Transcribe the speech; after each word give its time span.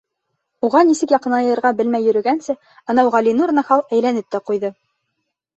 Уға 0.67 0.79
нисек 0.91 1.13
яҡынайырға 1.15 1.71
белмәй 1.81 2.07
йөрөгәнсә, 2.09 2.57
анау 2.95 3.13
Ғәлинур 3.17 3.55
нахал 3.61 3.85
әйләнеп 3.99 4.33
тә 4.37 4.43
ҡуйҙы. 4.49 4.77